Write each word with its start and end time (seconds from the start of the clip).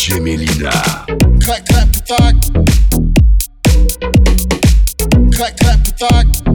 DJ 0.00 0.18
Melina. 0.18 0.70
Clack, 1.44 1.66
clap, 1.66 1.88
clack. 2.06 2.34
Clack, 5.30 5.56
clap. 5.98 6.49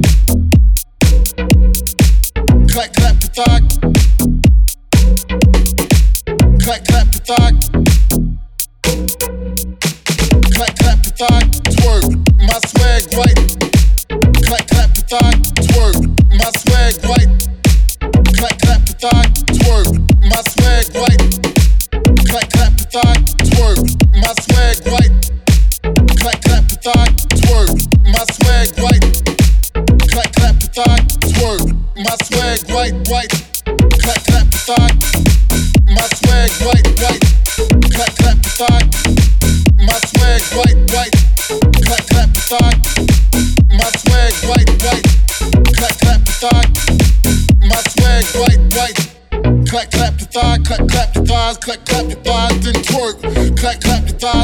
thigh, 50.35 50.57
clap, 50.65 50.87
clap 50.89 51.15
your 51.15 51.25
thighs, 51.25 51.57
clap, 51.57 51.85
clap 51.85 52.09
your 52.09 52.19
thighs, 52.19 52.59
then 52.59 52.73
twerk. 52.83 53.57
Clap, 53.57 53.79
clap 53.79 54.09
your 54.09 54.19
thighs. 54.19 54.34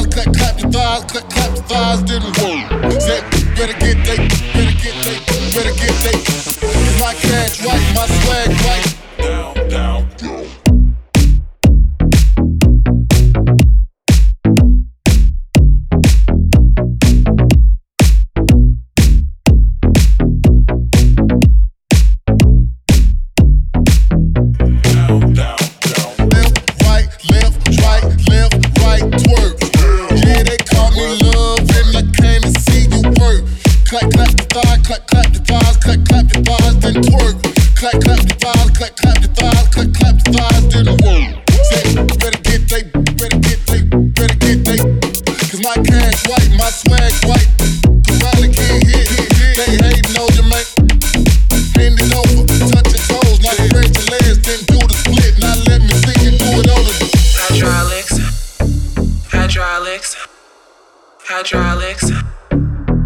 hydraulics. 61.41 62.11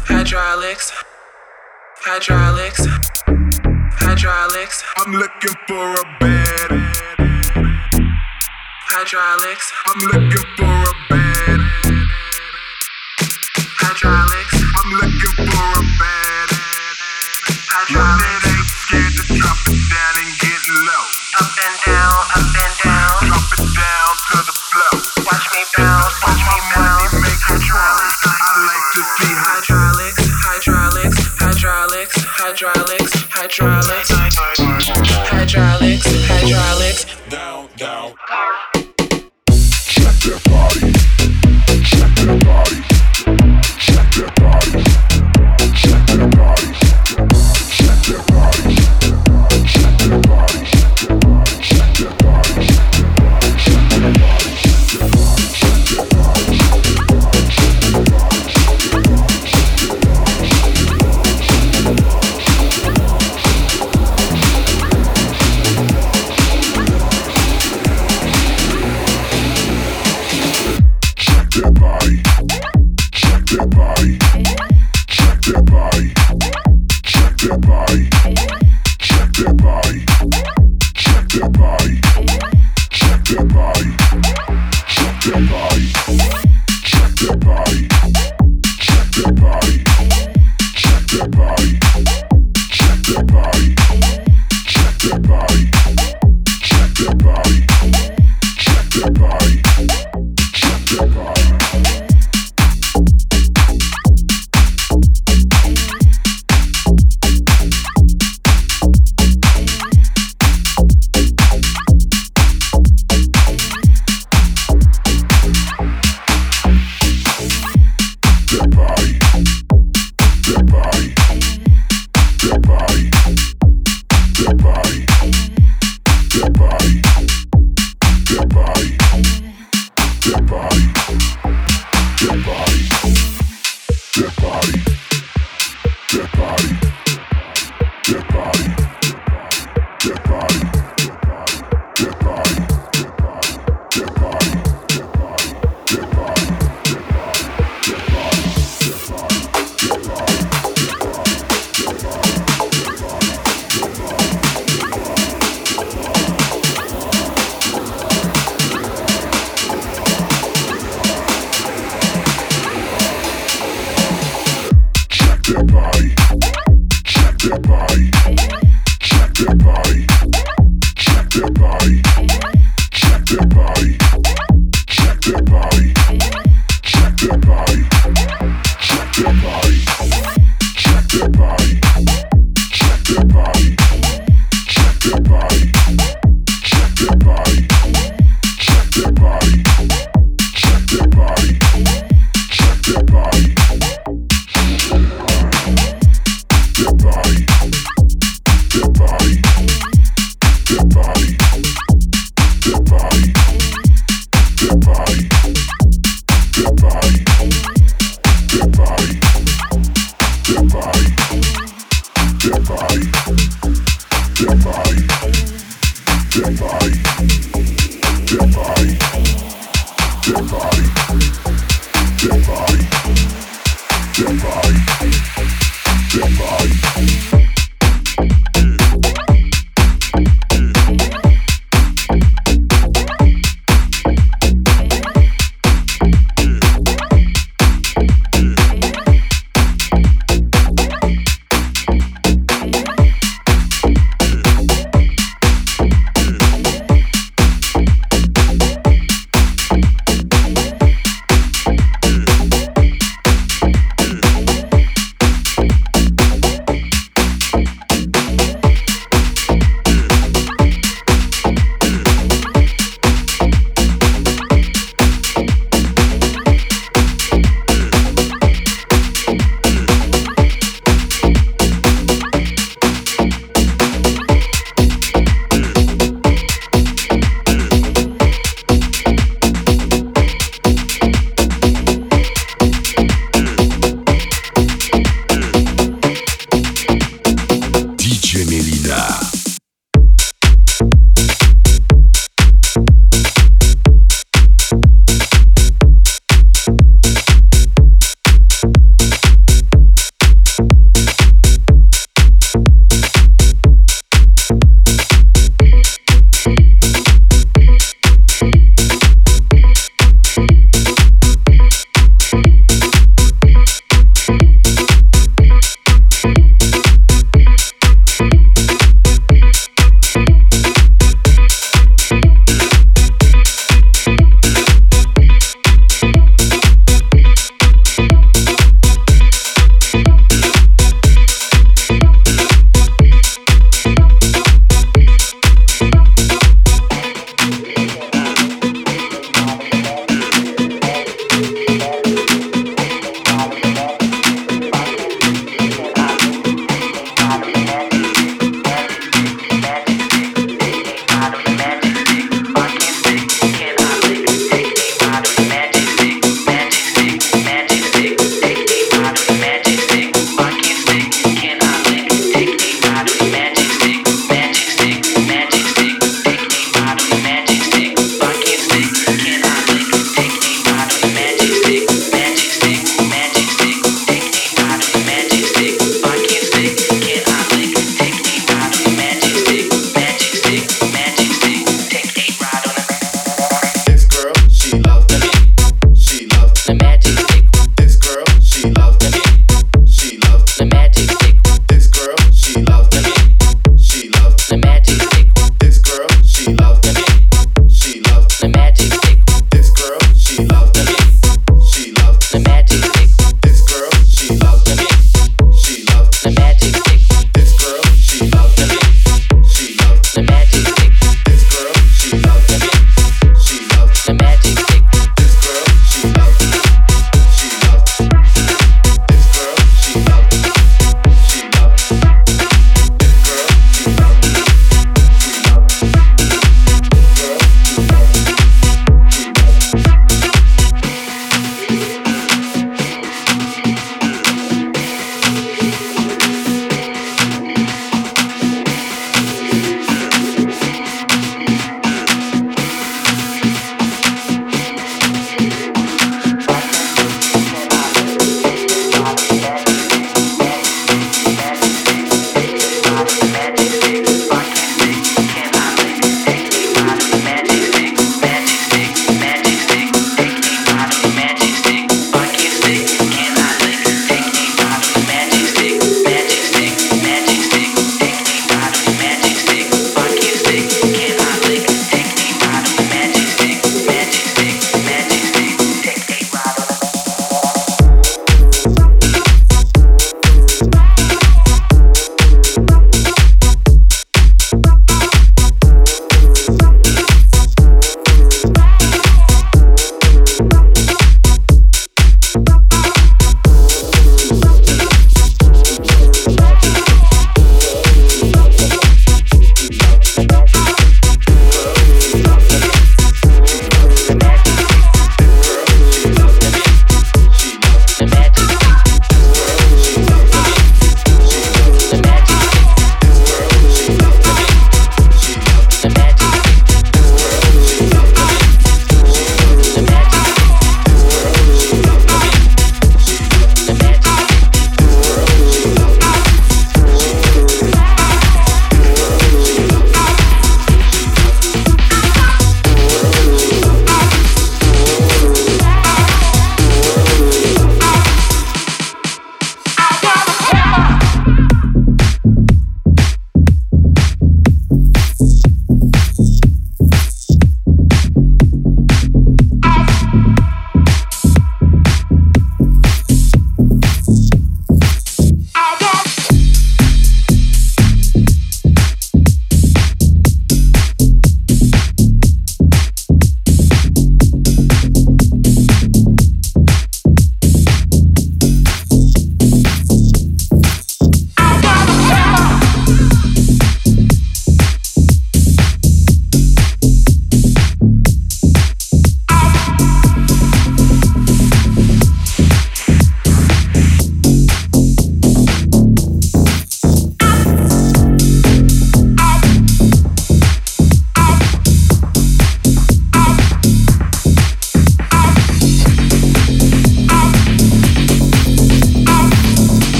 Hydraulics. 0.00 0.92
Hydraulics. 1.98 2.86
Hydraulics. 4.02 4.82
I'm 4.96 5.12
looking 5.12 5.54
for 5.68 5.94
a 5.94 6.04
bed 6.18 6.70
hydraulics. 8.90 9.72
I'm 9.86 10.00
looking 10.10 10.46
for 10.56 10.64
a 10.64 10.94
bed 11.08 11.60
hydraulics. 13.78 14.54
I'm 14.76 14.90
looking 14.98 15.34
for 15.46 15.66
a 15.70 15.84
bed 16.00 16.48
hydraulics. 17.70 18.45
hydraulics, 32.56 33.12
hydraulics, 33.28 34.08
hydraulics, 35.28 36.06
hydraulics, 36.26 37.04
down, 37.28 37.68
down. 37.76 38.14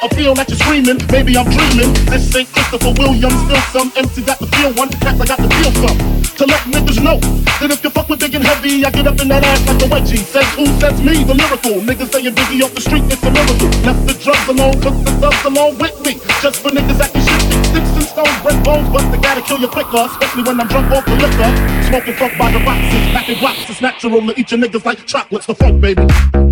I 0.00 0.08
feel 0.16 0.32
like 0.32 0.48
you're 0.48 0.56
screaming. 0.56 0.96
Maybe 1.12 1.36
I'm 1.36 1.44
dreaming. 1.44 1.92
This 2.08 2.32
ain't 2.32 2.48
Christopher 2.48 2.96
Williams. 2.96 3.36
Still 3.44 3.60
some 3.68 3.92
MC 4.00 4.24
got 4.24 4.38
to 4.40 4.46
feel 4.48 4.72
one. 4.72 4.88
Cats 4.96 5.20
I 5.20 5.26
got 5.28 5.36
to 5.36 5.48
feel 5.60 5.72
some. 5.76 5.98
To 6.40 6.44
let 6.48 6.64
niggas 6.72 7.04
know 7.04 7.20
that 7.60 7.68
if 7.68 7.84
you 7.84 7.90
fuck 7.90 8.08
with 8.08 8.20
big 8.20 8.34
and 8.34 8.44
heavy, 8.44 8.80
I 8.80 8.90
get 8.90 9.06
up 9.06 9.20
in 9.20 9.28
that 9.28 9.44
ass 9.44 9.60
like 9.68 9.76
a 9.84 9.88
wedgie. 9.92 10.24
Says 10.24 10.48
who? 10.56 10.64
Says 10.80 10.96
me. 11.04 11.20
The 11.24 11.36
lyrical 11.36 11.84
niggas 11.84 12.16
saying 12.16 12.32
busy 12.32 12.64
off 12.64 12.72
the 12.72 12.80
street. 12.80 13.04
It's 13.12 13.20
a 13.20 13.30
miracle. 13.30 13.68
Left 13.84 14.00
the 14.08 14.16
drugs 14.16 14.48
alone, 14.48 14.80
took 14.80 14.96
the 15.04 15.12
subs 15.20 15.44
along 15.44 15.76
with 15.76 15.96
me. 16.00 16.16
Just 16.40 16.64
for 16.64 16.72
niggas 16.72 16.96
acting 16.96 17.20
shifty. 17.20 17.56
Sticks 17.68 17.92
and 18.00 18.08
stones, 18.08 18.36
break 18.40 18.56
bones, 18.64 18.88
but 18.88 19.04
they 19.12 19.20
gotta 19.20 19.44
kill 19.44 19.60
you 19.60 19.68
quicker. 19.68 20.08
Especially 20.08 20.48
when 20.48 20.56
I'm 20.64 20.68
drunk 20.72 20.88
off 20.96 21.04
the 21.04 21.16
liquor. 21.20 21.50
Smoking 21.92 22.16
fuck 22.16 22.32
by 22.40 22.48
the 22.48 22.60
boxes, 22.64 23.04
packing 23.12 23.36
rocks. 23.44 23.68
It's 23.68 23.84
natural 23.84 24.24
to 24.24 24.32
eat 24.32 24.48
your 24.48 24.64
niggas 24.64 24.84
like 24.88 25.04
chocolates. 25.04 25.44
The 25.44 25.54
funk, 25.54 25.76
baby. 25.84 26.49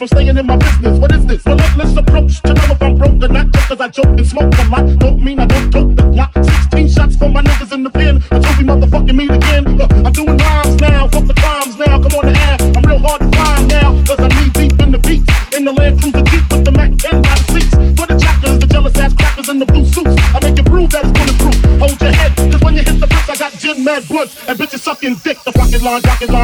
From 0.00 0.08
staying 0.08 0.38
in 0.38 0.46
my 0.46 0.56
business. 0.56 0.98
What 0.98 1.12
is 1.12 1.26
this? 1.26 1.44
Relentless 1.44 1.94
approach 1.94 2.40
to 2.40 2.54
know 2.54 2.72
if 2.72 2.82
I'm 2.82 2.96
broke 2.96 3.22
or 3.22 3.28
not. 3.28 3.52
Just 3.52 3.68
cause 3.68 3.80
I 3.80 3.88
joke 3.88 4.06
and 4.06 4.26
smoke 4.26 4.54
a 4.56 4.64
lot, 4.72 4.98
don't 4.98 5.22
mean 5.22 5.38
I 5.38 5.44
don't 5.44 5.70
tote 5.70 5.94
the 5.94 6.04
block. 6.04 6.32
16 6.32 6.88
shots 6.88 7.16
for 7.16 7.28
my 7.28 7.42
niggas 7.42 7.70
in 7.72 7.82
the 7.82 7.90
pen 7.90 8.16
until 8.30 8.52
we 8.56 8.64
motherfucking 8.64 9.14
meet 9.14 9.30
again. 9.30 9.78
Uh, 9.78 9.86
I'm 10.06 10.12
doing 10.12 10.38
rhymes 10.38 10.80
now, 10.80 11.06
fuck 11.08 11.26
the 11.26 11.34
crimes 11.34 11.76
now. 11.76 12.00
Come 12.00 12.16
on 12.16 12.32
the 12.32 12.38
air, 12.48 12.56
I'm 12.76 12.84
real 12.88 12.98
hard 12.98 13.20
to 13.20 13.28
find 13.36 13.68
now. 13.68 13.90
Cause 14.08 14.20
I 14.20 14.28
need 14.40 14.52
deep 14.54 14.80
in 14.80 14.90
the 14.90 14.98
beats. 15.04 15.28
In 15.54 15.64
the 15.66 15.72
Land 15.72 16.00
Cruiser 16.00 16.24
deep 16.32 16.48
with 16.48 16.64
the 16.64 16.72
Mac 16.72 16.96
10 16.96 17.20
by 17.20 17.34
the 17.36 17.44
seats. 17.52 17.74
For 18.00 18.06
the 18.08 18.16
jackers, 18.16 18.58
the 18.58 18.66
jealous 18.72 18.96
ass 18.96 19.12
crackers 19.12 19.50
in 19.50 19.58
the 19.58 19.66
blue 19.66 19.84
suits. 19.84 20.16
I 20.32 20.40
make 20.40 20.56
you 20.56 20.64
prove 20.64 20.88
that 20.96 21.04
it's 21.04 21.12
bulletproof. 21.12 21.56
Hold 21.76 22.00
your 22.00 22.12
head, 22.16 22.32
cause 22.36 22.62
when 22.64 22.72
you 22.72 22.84
hit 22.88 22.96
the 23.04 23.06
bricks, 23.06 23.28
I 23.28 23.36
got 23.36 23.52
gin 23.60 23.84
mad 23.84 24.08
bloods 24.08 24.32
and 24.48 24.58
bitches 24.58 24.80
sucking 24.80 25.20
dick. 25.20 25.36
The 25.44 25.52
rocket 25.60 25.82
line, 25.82 26.00
rocket 26.00 26.30
line. 26.30 26.39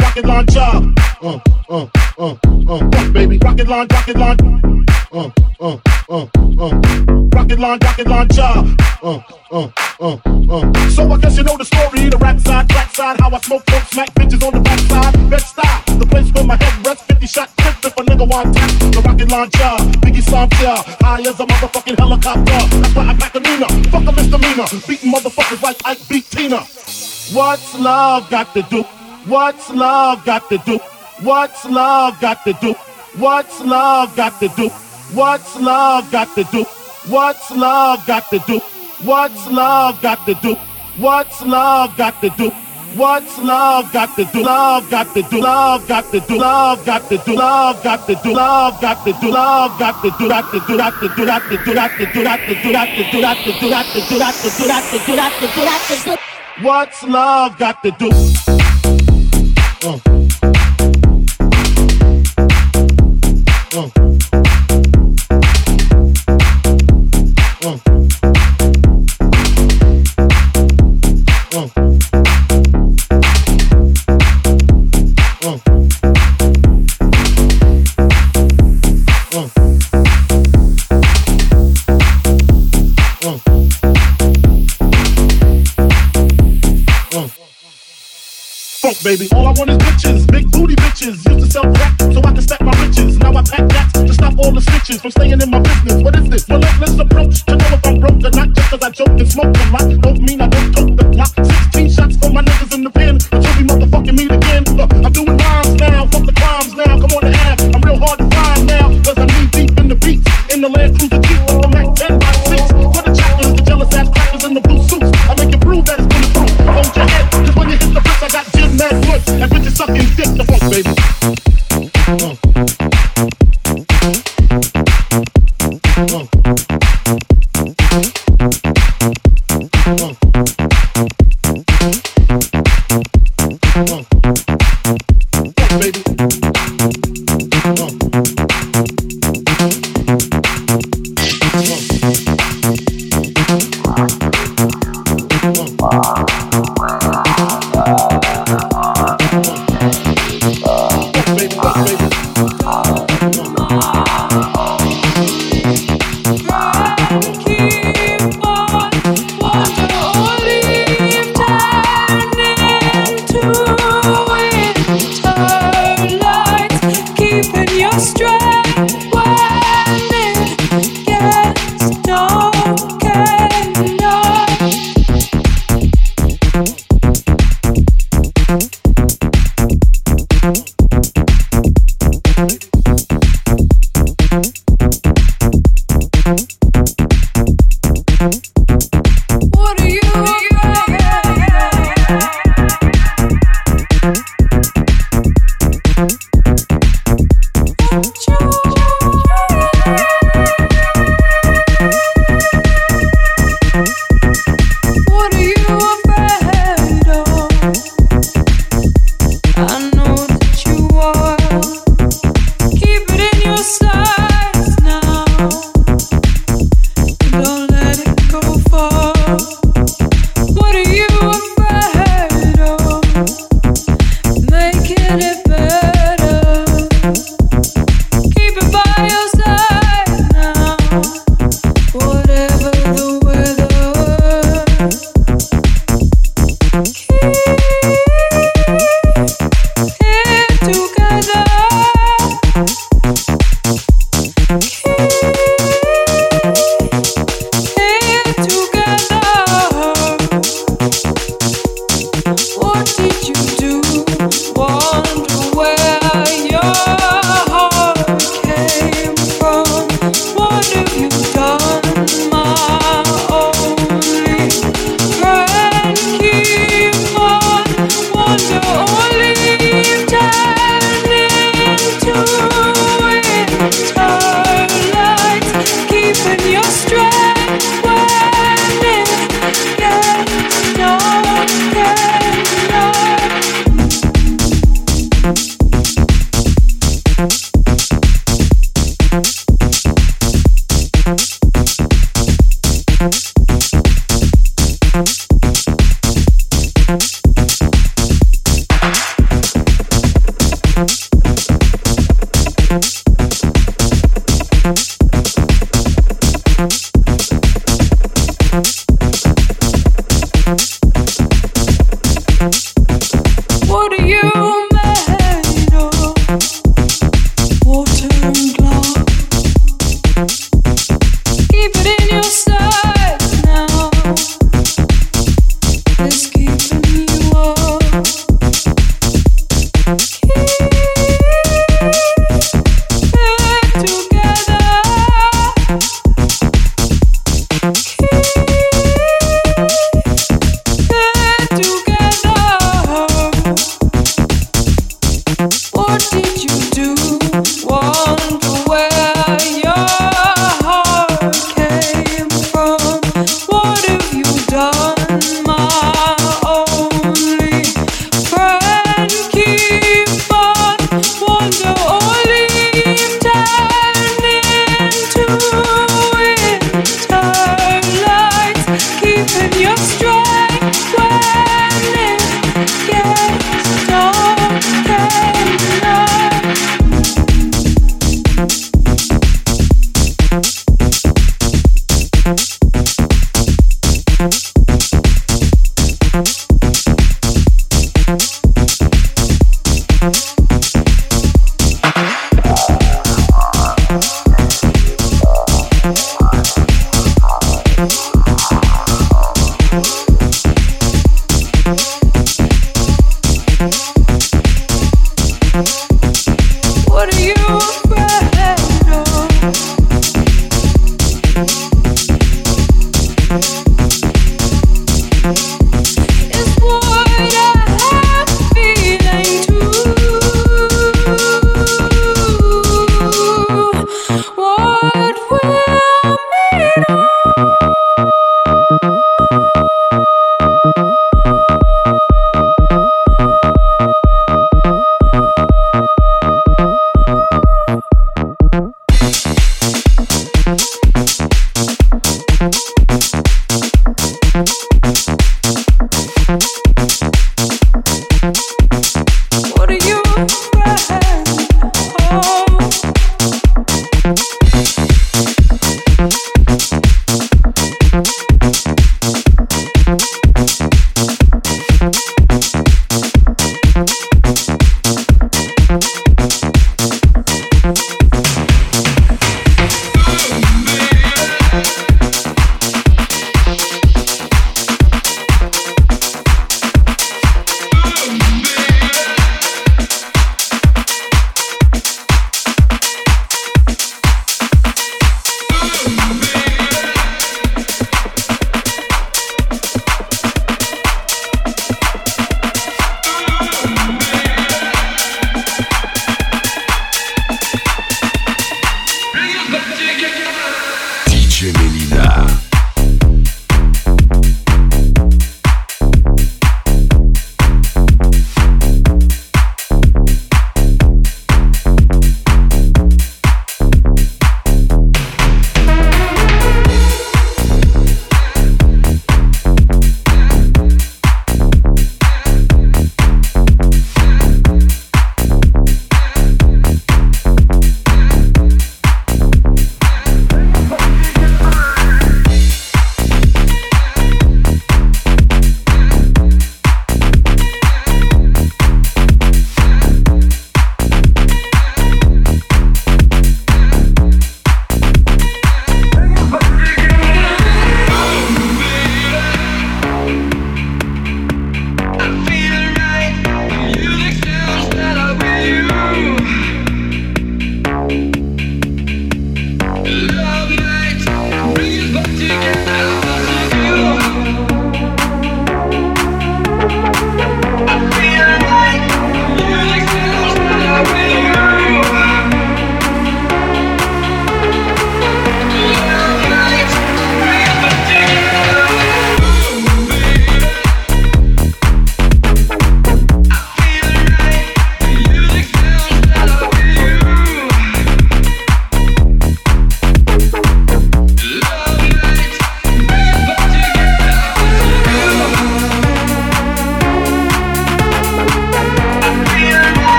Rocket 0.00 0.24
line, 0.24 0.46
rocket 0.46 0.52
job. 0.52 0.98
Uh, 1.22 1.38
uh, 1.68 1.86
uh, 2.18 2.36
uh. 2.68 2.90
Fuck, 2.90 3.12
baby, 3.12 3.38
rocket 3.38 3.68
line, 3.68 3.86
rocket 3.92 4.16
line. 4.16 4.36
Uh, 5.12 5.30
uh, 5.60 5.78
uh, 6.08 6.26
uh. 6.58 6.74
Rocket 7.32 7.58
line, 7.60 7.78
rocket 7.78 8.08
line, 8.08 8.28
job. 8.30 8.80
Uh, 9.02 9.20
uh, 9.52 9.68
uh, 10.00 10.18
uh. 10.50 10.88
So 10.90 11.12
I 11.12 11.18
guess 11.18 11.36
you 11.36 11.44
know 11.44 11.56
the 11.56 11.64
story. 11.64 12.08
The 12.08 12.18
rap 12.18 12.40
side, 12.40 12.68
crack 12.70 12.90
side, 12.90 13.20
how 13.20 13.30
I 13.30 13.38
smoke, 13.40 13.64
dope, 13.66 13.82
smack 13.84 14.12
bitches 14.14 14.44
on 14.44 14.54
the 14.54 14.60
back 14.60 14.78
side. 14.80 15.30
Bed-Stuy, 15.30 15.98
the 16.00 16.06
place 16.06 16.32
where 16.32 16.44
my 16.44 16.56
head 16.56 16.86
rests. 16.86 17.04
50 17.06 17.26
shot 17.26 17.50
clip 17.56 17.76
if 17.84 17.96
a 17.96 18.02
nigga 18.02 18.28
want 18.28 18.54
tap. 18.54 18.70
The 18.70 19.02
rocket 19.04 19.30
line, 19.30 19.50
job. 19.50 19.80
Biggie 20.02 20.22
Sanchez, 20.22 20.84
high 21.02 21.20
as 21.20 21.38
a 21.38 21.46
motherfucking 21.46 21.98
helicopter. 21.98 22.78
That's 22.80 22.94
why 22.96 23.06
I 23.06 23.14
pack 23.14 23.34
a 23.36 23.40
Nina. 23.40 23.68
Fuck 23.90 24.08
a 24.08 24.12
misdemeanor. 24.12 24.66
Beating 24.88 25.12
motherfuckers 25.12 25.62
like 25.62 25.76
Ike 25.84 26.08
beat 26.08 26.24
Tina. 26.30 26.60
What's 27.32 27.78
love 27.78 28.28
got 28.30 28.52
to 28.54 28.62
do? 28.62 28.84
What's 29.26 29.70
love 29.70 30.22
got 30.26 30.50
to 30.50 30.58
do? 30.58 30.78
What's 31.22 31.64
love 31.64 32.20
got 32.20 32.44
to 32.44 32.52
do? 32.60 32.74
What's 33.16 33.58
love 33.62 34.14
got 34.14 34.38
to 34.40 34.48
do? 34.48 34.68
What's 35.14 35.56
love 35.58 36.12
got 36.12 36.34
to 36.34 36.44
do? 36.44 36.64
What's 37.08 37.50
love 37.50 38.06
got 38.06 38.28
to 38.28 38.38
do? 38.40 38.58
What's 39.02 39.48
love 39.50 40.02
got 40.02 40.26
to 40.26 40.34
do? 40.42 40.54
What's 40.98 41.40
love 41.40 41.96
got 41.96 42.20
to 42.20 42.28
do? 42.36 42.50
What's 42.96 43.38
love 43.38 43.90
got 43.94 44.14
to 44.16 44.24
do? 44.26 44.42
Love 44.42 44.90
got 44.90 45.14
to 45.14 45.22
do. 45.22 45.40
Love 45.40 45.88
got 45.88 46.04
to 46.12 46.20
do. 46.20 46.36
Love 46.36 46.84
got 46.84 47.08
to 47.08 47.16
do. 47.16 47.34
Love 47.34 47.82
got 47.82 48.06
to 48.06 48.14
do. 48.14 48.30
Love 48.30 48.78
got 48.78 49.04
to 49.04 49.12
do. 49.20 49.30
Love 49.30 49.78
got 49.80 50.02
to 50.02 50.10
do. 50.10 50.28
Got 50.28 50.50
to 50.52 50.60
do. 50.60 50.76
Got 50.76 51.00
to 51.00 51.08
do. 51.08 51.24
Got 51.24 51.48
to 51.48 51.56
do. 51.56 51.74
Got 51.74 51.98
to 51.98 52.06
do. 52.06 52.14
Got 52.14 52.36
to 52.36 52.46
do. 52.46 52.62
Got 52.62 52.76
to 52.76 52.76
do. 52.76 53.24
Got 53.24 53.24
to 53.24 53.24
do. 53.24 53.24
Got 53.24 53.32
to 53.32 53.50
do. 53.50 53.72
Got 53.72 53.86
to 53.86 54.00
do. 54.00 54.18
Got 54.20 54.34
to 54.34 54.50
do. 54.52 54.66
Got 54.68 54.90
to 54.92 54.98
do. 54.98 55.64
Got 55.64 55.80
to 55.88 56.04
do. 56.04 56.16
What's 56.62 57.02
love 57.02 57.58
got 57.58 57.82
to 57.82 57.90
do? 57.90 58.63
Oh. 59.86 60.00
Baby. 89.04 89.28
All 89.32 89.46
I 89.46 89.52
want 89.52 89.68
is 89.70 89.76
bitches, 89.76 90.26
big 90.26 90.50
booty 90.50 90.74
bitches. 90.76 91.20
Used 91.28 91.44
to 91.44 91.46
sell 91.46 91.70
crack 91.74 92.00
so 92.00 92.20
I 92.20 92.32
can 92.32 92.40
stack 92.40 92.62
my 92.62 92.72
riches. 92.80 93.18
Now 93.18 93.34
I 93.34 93.42
pack 93.42 93.68
gats 93.68 93.92
to 93.92 94.14
stop 94.14 94.38
all 94.38 94.50
the 94.50 94.62
stitches 94.62 95.02
from 95.02 95.10
staying 95.10 95.40
in 95.40 95.50
my 95.50 95.60
business. 95.60 96.02
What 96.02 96.16
is 96.16 96.28
this? 96.30 96.48
Relentless 96.48 96.98
approach 96.98 97.44
to 97.44 97.56
know 97.56 97.66
if 97.66 97.86
I'm 97.86 98.00
broke 98.00 98.24
or 98.24 98.30
not. 98.30 98.48
Just 98.54 98.70
cause 98.70 98.82
I 98.82 98.90
joke 98.90 99.08
and 99.08 99.30
smoke 99.30 99.54
a 99.54 99.70
lot, 99.70 100.00
don't 100.00 100.20
mean 100.20 100.40
I 100.40 100.48
don't 100.48 100.72
tote 100.72 100.96
the 100.96 101.04
block. 101.04 101.43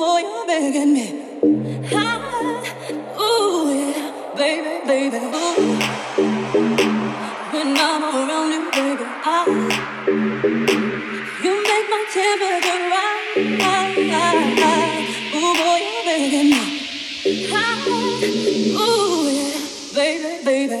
boy, 0.00 0.20
you're 0.20 0.86
me. 0.86 1.06
Ooh, 3.20 3.68
yeah, 3.74 4.34
baby, 4.36 4.72
baby. 4.86 5.20
When 7.52 7.76
I'm 7.76 8.02
around 8.02 8.50
you, 8.52 8.62
baby, 8.70 9.06
I, 9.24 9.36
you 11.44 11.54
make 11.68 11.86
my 11.92 12.02
temperature 12.14 12.82
rise. 12.92 13.38
Oh 15.34 15.52
boy, 15.58 15.80
you're 15.86 16.46
me. 16.52 16.62
Ooh, 18.76 19.28
yeah, 19.28 19.58
baby, 19.94 20.30
baby. 20.44 20.80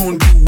gon' 0.00 0.16
do 0.16 0.39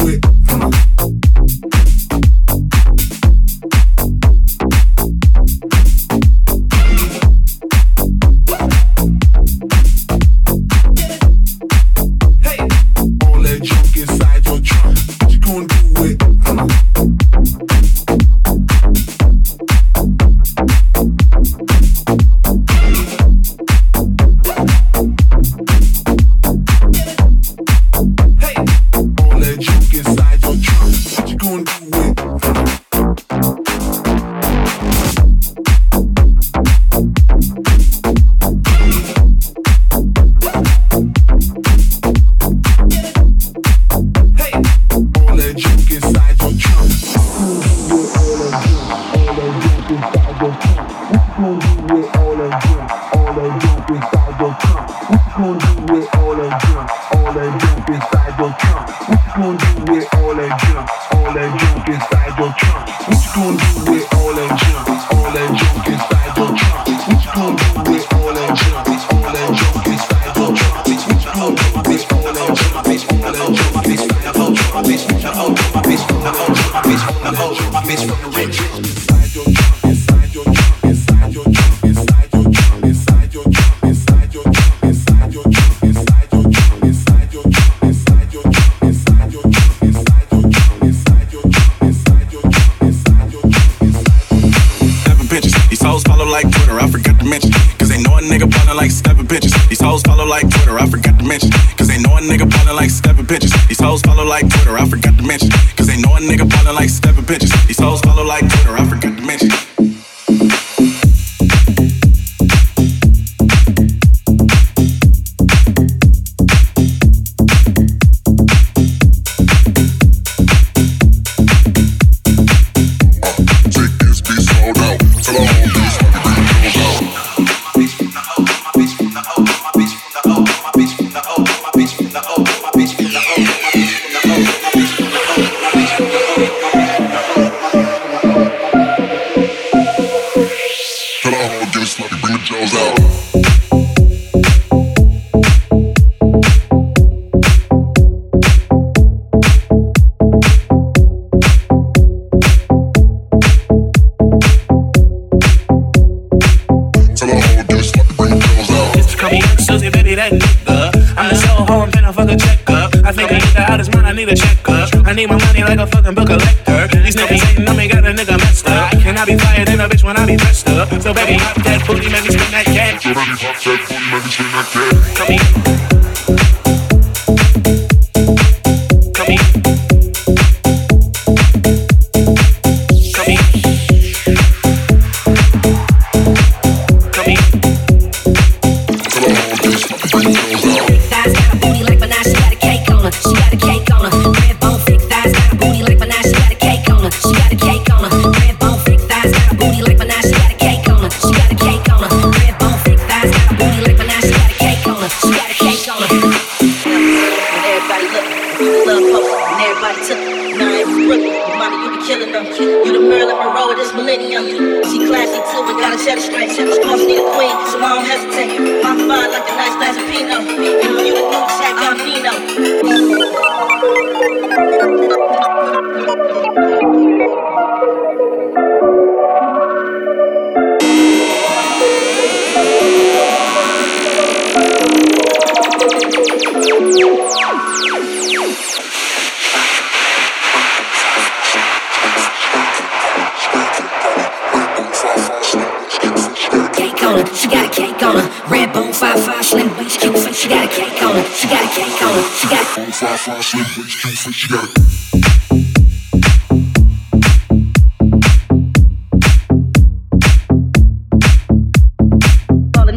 flash, 253.23 253.55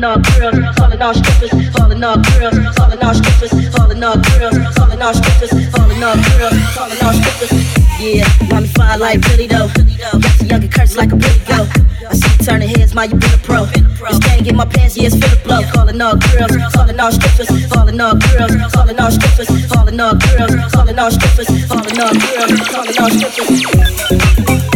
all 0.06 0.22
girls, 0.22 0.76
falling 0.78 1.02
all 1.02 1.14
strippers, 1.14 1.50
falling 1.76 2.04
all 2.04 2.18
girls, 2.18 2.76
falling 2.76 3.04
all 3.04 3.14
strippers, 3.14 3.76
falling 3.76 4.04
all 4.04 4.18
girls, 4.18 4.76
falling 4.76 5.02
all 5.02 5.14
strippers, 5.14 5.70
falling 5.72 6.04
all 6.04 6.16
girls, 6.16 6.78
all 7.02 7.14
strippers. 7.14 7.52
Yeah, 8.00 8.28
mommy 8.52 8.68
fine 8.68 9.00
like 9.00 9.22
Billy. 9.22 9.48
though. 9.48 9.65
calling 15.98 16.02
all 16.02 16.48
girls, 16.48 16.74
calling 16.74 17.00
all 17.00 17.12
strippers, 17.12 17.68
calling 17.72 18.02
all 18.02 18.16
girls, 18.16 18.74
calling 18.74 19.00
all 19.00 19.12
strippers, 19.12 19.68
calling 19.68 20.00
all 20.00 20.16
girls, 20.16 20.74
calling 20.74 21.00
all 21.00 21.12
strippers, 21.12 21.48
calling 21.68 22.00
all 22.00 22.14
girls, 22.14 22.70
calling 22.70 23.00
all 23.00 23.10
strippers. 23.10 24.75